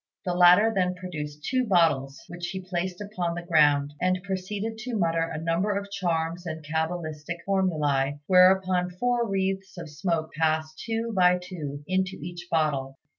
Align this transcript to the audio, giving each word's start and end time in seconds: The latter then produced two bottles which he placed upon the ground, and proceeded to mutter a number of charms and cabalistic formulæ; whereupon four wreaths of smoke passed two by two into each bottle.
The 0.25 0.33
latter 0.33 0.73
then 0.73 0.95
produced 0.95 1.43
two 1.45 1.63
bottles 1.67 2.23
which 2.27 2.47
he 2.47 2.59
placed 2.59 3.01
upon 3.01 3.35
the 3.35 3.43
ground, 3.43 3.93
and 4.01 4.19
proceeded 4.23 4.79
to 4.79 4.95
mutter 4.97 5.21
a 5.21 5.39
number 5.39 5.77
of 5.77 5.91
charms 5.91 6.43
and 6.47 6.65
cabalistic 6.65 7.37
formulæ; 7.47 8.17
whereupon 8.25 8.89
four 8.89 9.29
wreaths 9.29 9.77
of 9.77 9.91
smoke 9.91 10.33
passed 10.33 10.81
two 10.83 11.13
by 11.15 11.37
two 11.39 11.83
into 11.87 12.17
each 12.19 12.47
bottle. 12.49 12.97